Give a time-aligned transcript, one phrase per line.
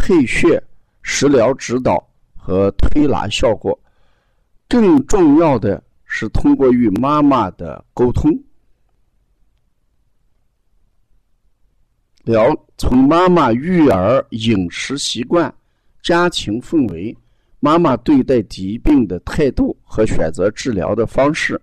[0.00, 0.60] 配穴、
[1.02, 2.02] 食疗指导
[2.34, 3.78] 和推拿效果，
[4.66, 8.32] 更重要的是通过与妈妈的沟通，
[12.24, 15.54] 聊从妈妈育儿饮食习惯、
[16.02, 17.14] 家庭氛围、
[17.60, 21.60] 妈妈对待疾病的态度和选择治疗的方式，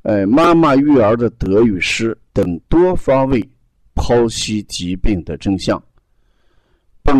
[0.00, 3.46] 呃，妈妈育儿的得与失等多方位
[3.94, 5.80] 剖析疾病的真相。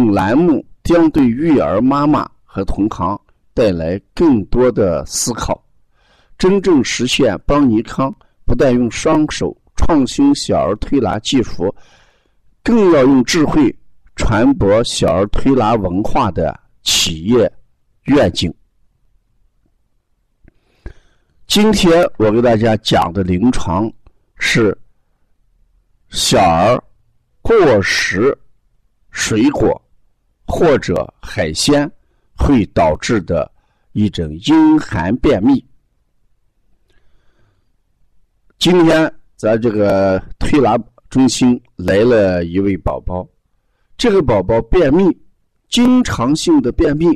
[0.00, 3.20] 本栏目将对育儿妈妈和同行
[3.52, 5.62] 带来更多的思考，
[6.38, 8.10] 真正实现邦尼康
[8.46, 11.74] 不但用双手创新小儿推拿技术，
[12.62, 13.74] 更要用智慧
[14.16, 17.52] 传播小儿推拿文化的企业
[18.04, 18.50] 愿景。
[21.46, 23.92] 今天我给大家讲的临床
[24.38, 24.74] 是
[26.08, 26.82] 小儿
[27.42, 28.34] 过食。
[29.12, 29.82] 水果
[30.50, 31.88] 或者海鲜
[32.36, 33.48] 会导致的
[33.92, 35.64] 一种阴寒便秘。
[38.58, 40.76] 今天咱这个推拿
[41.08, 43.24] 中心来了一位宝宝，
[43.96, 45.16] 这个宝宝便秘，
[45.68, 47.06] 经常性的便秘，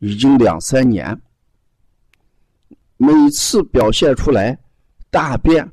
[0.00, 1.18] 已经两三年，
[2.96, 4.58] 每次表现出来
[5.08, 5.66] 大便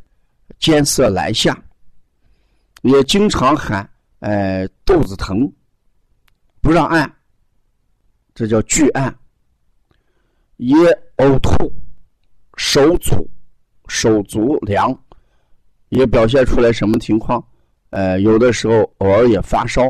[0.60, 1.60] 艰涩难下，
[2.84, 3.90] 也经常喊。
[4.20, 5.52] 哎，肚子疼，
[6.68, 7.10] 不让按，
[8.36, 9.18] 这叫拒按。
[10.58, 10.76] 也
[11.16, 11.72] 呕吐，
[12.58, 13.26] 手足
[13.88, 14.94] 手足凉，
[15.88, 17.42] 也表现出来什么情况？
[17.92, 19.84] 呃，有的时候偶尔也发烧。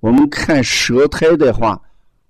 [0.00, 1.80] 我们看舌苔的话，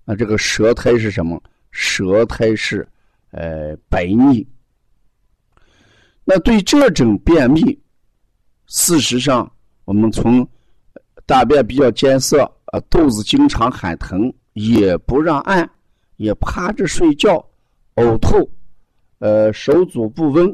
[0.04, 1.42] 啊，这个舌苔是什么？
[1.70, 2.86] 舌苔是
[3.30, 4.46] 呃白腻。
[6.22, 7.80] 那对这种便秘，
[8.66, 9.50] 事实上，
[9.86, 10.46] 我们从
[11.24, 12.40] 大便比较艰涩，
[12.74, 15.70] 啊，肚子经常喊疼，也不让按，
[16.16, 17.34] 也趴着睡觉，
[17.94, 18.50] 呕吐，
[19.20, 20.52] 呃，手足不温。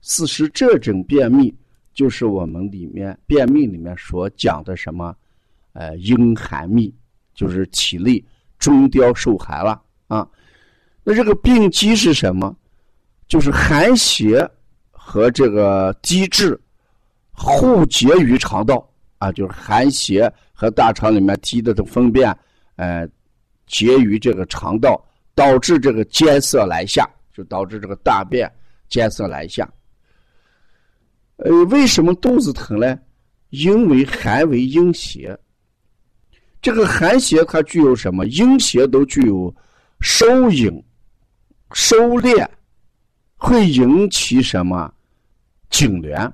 [0.00, 1.54] 事实这种便秘
[1.92, 5.14] 就是我们里面便秘里面所讲的什么，
[5.74, 6.92] 呃，阴寒秘，
[7.36, 8.20] 就是体内
[8.58, 10.28] 中焦受寒了啊。
[11.04, 12.52] 那这个病机是什么？
[13.28, 14.44] 就是寒邪
[14.90, 16.60] 和这个积滞
[17.30, 18.84] 互结于肠道。
[19.18, 22.34] 啊，就是寒邪和大肠里面积的这粪便，
[22.76, 23.06] 呃，
[23.66, 25.04] 结于这个肠道，
[25.34, 28.50] 导致这个艰涩难下，就导致这个大便
[28.88, 29.68] 艰涩难下。
[31.36, 32.96] 呃，为什么肚子疼呢？
[33.50, 35.36] 因为寒为阴邪，
[36.62, 38.24] 这个寒邪它具有什么？
[38.26, 39.54] 阴邪都具有
[40.00, 40.70] 收引、
[41.72, 42.48] 收敛，
[43.36, 44.92] 会引起什么
[45.70, 46.32] 痉挛。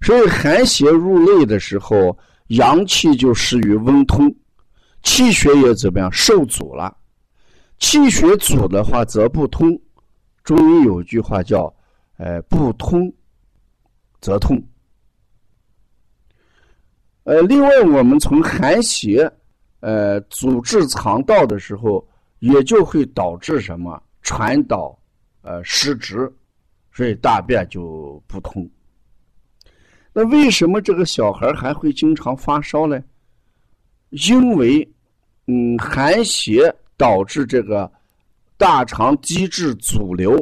[0.00, 2.18] 所以寒邪入内的时候，
[2.56, 4.34] 阳气就失于温通，
[5.02, 6.96] 气血也怎么样受阻了？
[7.78, 9.78] 气血阻的话则不通。
[10.42, 11.74] 中医有句话叫
[12.18, 13.12] “呃不通
[14.20, 14.62] 则痛”。
[17.24, 19.30] 呃，另外我们从寒邪
[19.80, 22.06] 呃阻滞肠道的时候，
[22.40, 24.96] 也就会导致什么传导
[25.40, 26.30] 呃失职，
[26.92, 28.70] 所以大便就不通。
[30.16, 33.02] 那为什么这个小孩还会经常发烧呢？
[34.10, 34.88] 因为，
[35.48, 37.90] 嗯，寒邪导致这个
[38.56, 40.38] 大肠积滞阻留，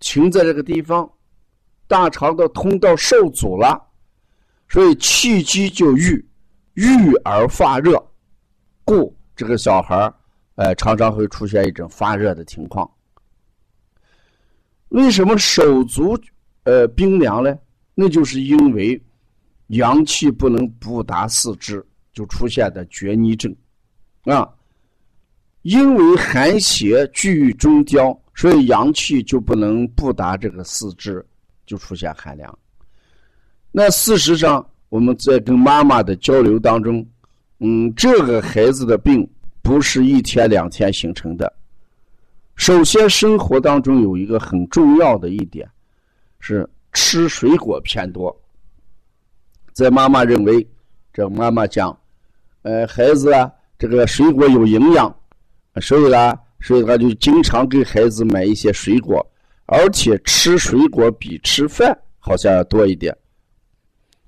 [0.00, 1.10] 停在这个地方，
[1.86, 3.82] 大肠的通道受阻了，
[4.68, 6.22] 所以气机就郁，
[6.74, 7.98] 郁而发热，
[8.84, 10.12] 故这个小孩
[10.56, 12.88] 呃，常常会出现一种发热的情况。
[14.90, 16.14] 为什么手足
[16.64, 17.58] 呃冰凉呢？
[17.94, 19.00] 那就是因为
[19.68, 23.54] 阳气不能不达四肢，就出现的厥逆症
[24.22, 24.48] 啊。
[25.60, 31.24] 因为寒邪聚于中焦，所以阳气就不能不达这个四肢，
[31.66, 32.58] 就出现寒凉。
[33.70, 37.06] 那事实上，我们在跟妈妈的交流当中，
[37.60, 39.28] 嗯，这个孩子的病
[39.60, 41.52] 不是一天两天形成的。
[42.56, 45.68] 首先，生活当中有一个很重要的一点
[46.40, 46.68] 是。
[46.92, 48.34] 吃水果偏多，
[49.72, 50.66] 在妈妈认为，
[51.12, 51.96] 这妈妈讲，
[52.62, 55.14] 呃，孩子啊，这个水果有营养，
[55.80, 59.26] 所以呢，所以他就经常给孩子买一些水果，
[59.66, 63.16] 而且吃水果比吃饭好像要多一点。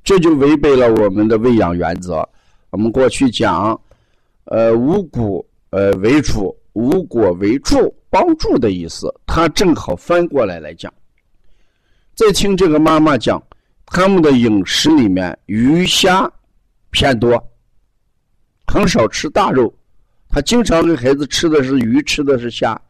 [0.03, 2.27] 这就违背了我们的喂养原则。
[2.71, 3.79] 我们过去讲，
[4.45, 10.93] 呃，五谷呃为主，五果为助，帮助的意思，他正好翻过来来讲。
[12.15, 13.43] 再听这个妈妈讲，
[13.87, 16.31] 他们的饮食里面鱼虾
[16.91, 17.43] 偏多，
[18.67, 19.73] 很少吃大肉。
[20.29, 22.81] 他经常给孩子吃的是鱼，吃的是虾。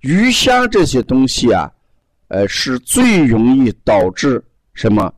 [0.00, 1.70] 鱼虾这些东西啊，
[2.28, 4.42] 呃，是最容易导致
[4.72, 5.12] 什么？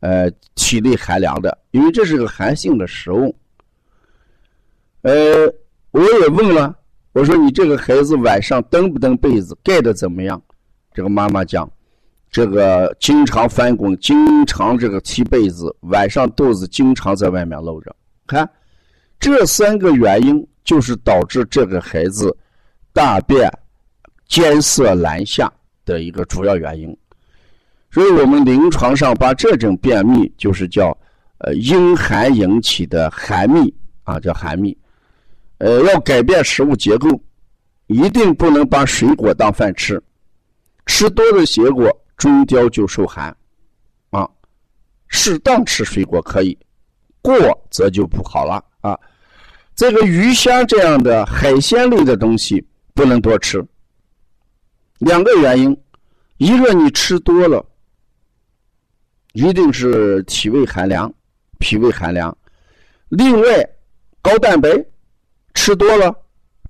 [0.00, 3.34] 呃，体内寒凉的，因为这是个寒性的食物。
[5.00, 5.12] 呃，
[5.90, 6.76] 我也问了，
[7.12, 10.40] 我说你这个孩子晚上蹬不蹬被子，盖的怎么样？
[10.92, 11.68] 这个妈妈讲，
[12.30, 17.94] 这个经常翻滚，经常这个踢被子，晚上肚子经常在外面露着。
[18.26, 18.48] 看，
[19.18, 22.36] 这三个原因就是导致这个孩子
[22.92, 23.50] 大便
[24.28, 25.50] 艰涩难下
[25.84, 26.96] 的一个主要原因。
[27.90, 30.94] 所以我们临床上把这种便秘就是叫
[31.38, 34.76] 呃阴寒引起的寒秘啊，叫寒秘。
[35.58, 37.08] 呃，要改变食物结构，
[37.86, 40.02] 一定不能把水果当饭吃，
[40.84, 43.34] 吃多的结果中焦就受寒
[44.10, 44.28] 啊。
[45.08, 46.56] 适当吃水果可以，
[47.22, 47.36] 过
[47.70, 48.98] 则就不好了啊。
[49.74, 52.64] 这个鱼虾这样的海鲜类的东西
[52.94, 53.64] 不能多吃，
[54.98, 55.78] 两个原因，
[56.38, 57.64] 一个你吃多了。
[59.32, 61.12] 一定是体胃寒凉，
[61.58, 62.34] 脾胃寒凉。
[63.10, 63.68] 另外，
[64.22, 64.70] 高蛋白
[65.52, 66.10] 吃多了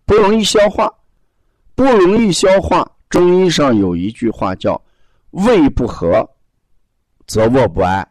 [0.05, 0.93] 不容易消化，
[1.77, 2.91] 不容易消化。
[3.09, 4.83] 中医上有一句话叫
[5.45, 6.29] “胃不和，
[7.27, 8.07] 则卧不安”。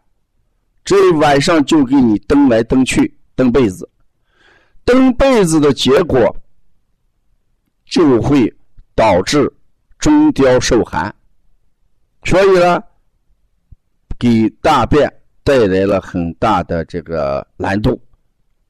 [0.83, 3.89] 这一晚上就给你蹬来蹬去，蹬被子，
[4.83, 6.35] 蹬被子的结果
[7.85, 8.51] 就会
[8.93, 9.51] 导致
[9.99, 11.13] 中焦受寒。
[12.23, 12.81] 所以呢。
[14.17, 15.13] 给大便
[15.43, 18.01] 带来了很大的这个难度，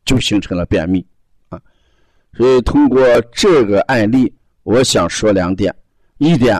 [0.04, 1.06] 就形成了便秘
[1.50, 1.62] 啊。
[2.34, 3.00] 所以通过
[3.32, 5.74] 这个案例，我想说两点：
[6.18, 6.60] 一点，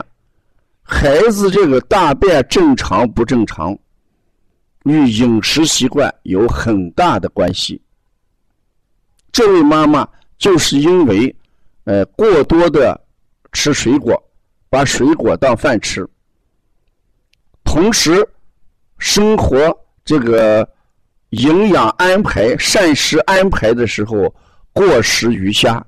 [0.88, 3.76] 孩子这个大便正常不正常，
[4.84, 7.82] 与饮食习惯有很大的关系。
[9.32, 11.34] 这位妈妈就是因为
[11.84, 12.98] 呃过多的
[13.52, 14.22] 吃水果，
[14.70, 16.08] 把水果当饭吃，
[17.64, 18.26] 同时。
[18.98, 19.58] 生活
[20.06, 20.66] 这个
[21.28, 24.34] 营养安排、膳食安排的时候
[24.72, 25.84] 过食鱼虾，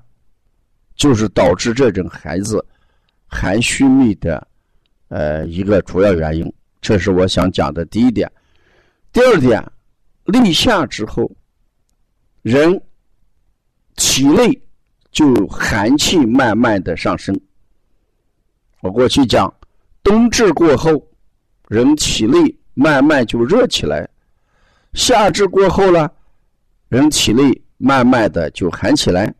[0.95, 2.63] 就是导致这种孩子
[3.25, 4.47] 含蓄秘的
[5.09, 6.53] 呃一个主要原因。
[6.81, 8.31] 这是我想讲的第一点。
[9.11, 9.63] 第二点，
[10.25, 11.29] 立夏之后，
[12.41, 12.81] 人
[13.97, 14.59] 体内
[15.11, 17.39] 就寒气慢慢的上升。
[18.81, 19.53] 我过去讲，
[20.01, 20.91] 冬至过后，
[21.67, 22.55] 人体内。
[22.75, 24.07] 慢慢就热起来，
[24.93, 26.09] 夏至过后了，
[26.87, 29.35] 人体内慢慢的就寒起来。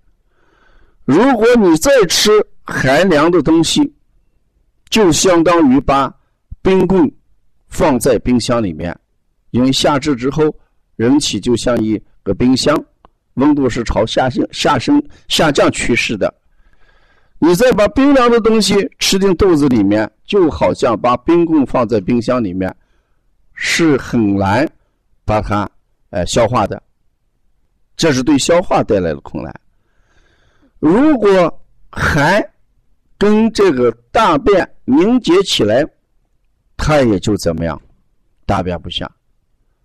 [1.06, 2.30] 如果你再吃
[2.66, 3.94] 寒凉的东西，
[4.90, 6.14] 就相当于把
[6.62, 7.12] 冰棍
[7.68, 8.98] 放在冰箱里面，
[9.52, 10.44] 因为夏至之后，
[10.96, 12.76] 人体就像一个冰箱，
[13.36, 16.34] 温度是朝下降、下升、下降趋势的。
[17.38, 22.76] 你再把冰凉的东西吃进肚子里面，就好像把冰棍放在冰箱里面。
[23.62, 24.66] 是很难
[25.26, 25.70] 把它
[26.12, 26.82] 呃消化的，
[27.98, 29.54] 这是对消化带来的困难。
[30.80, 32.42] 如果寒
[33.20, 35.86] 跟这个大便凝结起来，
[36.76, 37.80] 它也就怎么样，
[38.48, 39.08] 大便不下，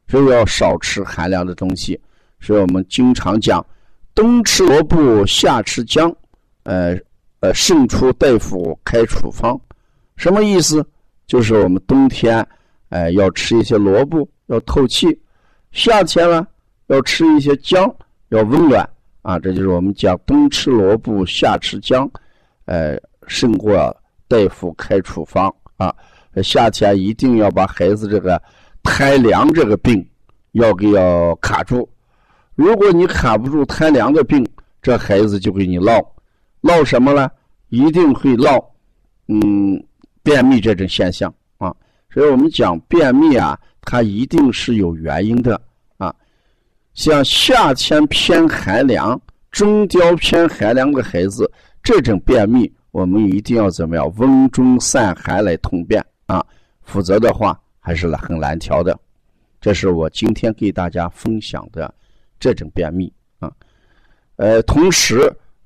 [0.09, 2.00] 所以要少吃寒凉的东西。
[2.41, 3.62] 所以我们经常讲，
[4.14, 6.11] 冬吃萝卜，夏吃姜，
[6.62, 6.97] 呃
[7.41, 9.61] 呃，盛出大夫开处方，
[10.17, 10.83] 什么意思？
[11.26, 12.47] 就是我们冬天。
[12.91, 15.09] 哎，要吃一些萝卜，要透气；
[15.73, 16.47] 夏天呢，
[16.87, 17.93] 要吃一些姜，
[18.29, 18.88] 要温暖
[19.23, 19.37] 啊。
[19.37, 22.09] 这就是我们讲冬吃萝卜，夏吃姜，
[22.67, 23.75] 呃，胜过
[24.28, 25.95] 大夫开处方啊。
[26.43, 28.40] 夏天一定要把孩子这个
[28.83, 30.04] 贪凉这个病
[30.52, 31.88] 要给要卡住。
[32.54, 34.47] 如果你卡不住贪凉的病，
[34.83, 36.00] 这孩子就给你闹，
[36.61, 37.31] 闹什么呢？
[37.69, 38.59] 一定会闹，
[39.28, 39.83] 嗯，
[40.23, 41.75] 便秘这种现象啊。
[42.12, 45.61] 所以我们讲便秘啊，它一定是有原因的
[45.97, 46.14] 啊。
[46.95, 51.50] 像夏天偏寒凉、中焦偏寒凉的孩子，
[51.83, 54.08] 这种便秘，我们一定要怎么样？
[54.18, 56.40] 温中散寒来通便啊，
[56.82, 58.96] 否则的话还是很难调的。
[59.60, 61.92] 这是我今天给大家分享的
[62.38, 63.50] 这种便秘啊。
[64.36, 65.18] 呃，同时，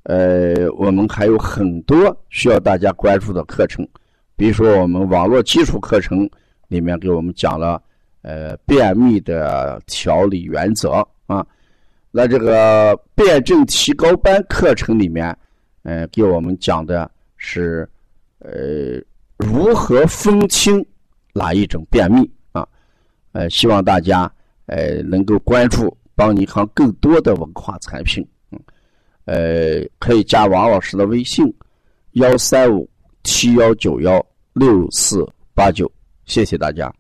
[0.04, 3.87] 呃，我们还有很多需要大家关注的课程，
[4.35, 6.26] 比如说我们网络基础课程
[6.68, 7.78] 里面给我们讲了
[8.23, 11.47] 呃便秘的调理原则啊，
[12.11, 15.37] 那这个辩证提高班课程里面，
[15.82, 17.88] 呃，给我们讲的是
[18.40, 19.00] 呃
[19.38, 20.85] 如何分清
[21.33, 22.68] 哪一种便秘啊，
[23.33, 24.30] 呃，希望大家
[24.66, 28.26] 呃能够关注帮你行更多的文化产品。
[29.25, 31.52] 呃，可以加王老师的微信：
[32.12, 32.88] 幺三五
[33.25, 35.90] 七幺九幺六四八九，
[36.25, 36.92] 谢谢大家。